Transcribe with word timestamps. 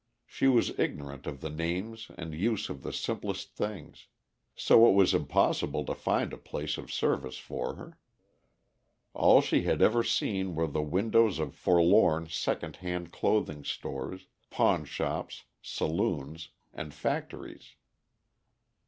She 0.25 0.47
was 0.47 0.73
ignorant 0.79 1.27
of 1.27 1.41
the 1.41 1.49
names 1.51 2.09
and 2.17 2.33
use 2.33 2.69
of 2.69 2.81
the 2.81 2.91
simplest 2.91 3.55
things; 3.55 4.07
so 4.55 4.89
it 4.89 4.93
was 4.93 5.13
impossible 5.13 5.85
to 5.85 5.93
find 5.93 6.33
a 6.33 6.39
place 6.39 6.79
of 6.79 6.91
service 6.91 7.37
for 7.37 7.75
her. 7.75 7.99
All 9.13 9.41
she 9.41 9.61
had 9.61 9.79
ever 9.79 10.03
seen 10.03 10.55
were 10.55 10.65
the 10.65 10.81
windows 10.81 11.37
of 11.37 11.53
forlorn 11.53 12.27
second 12.29 12.77
hand 12.77 13.11
clothing 13.11 13.63
stores, 13.63 14.25
pawnshops, 14.49 15.43
saloons, 15.61 16.49
and 16.73 16.95
factories. 16.95 17.75